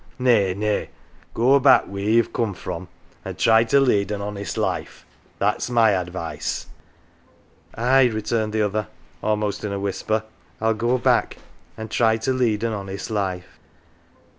Nay, 0.17 0.55
nay, 0.55 0.89
go 1.35 1.59
back 1.59 1.83
wheer 1.85 2.09
ye've 2.09 2.33
corned 2.33 2.57
from, 2.57 2.87
'an 3.23 3.33
1 3.33 3.35
try 3.35 3.63
to 3.65 3.79
lead 3.79 4.09
an 4.09 4.19
honest 4.19 4.57
Jife 4.57 5.03
that's 5.37 5.69
my 5.69 5.91
advice."'" 5.91 6.65
Aye," 7.75 8.07
returned 8.11 8.51
the 8.51 8.63
other, 8.63 8.87
almost 9.21 9.63
in 9.63 9.71
a 9.71 9.79
whisper," 9.79 10.23
111 10.57 10.77
'go 10.79 10.97
back 10.97 11.37
an' 11.77 11.87
try 11.89 12.17
to 12.17 12.33
lead 12.33 12.63
an 12.63 12.73
honest 12.73 13.11
life." 13.11 13.59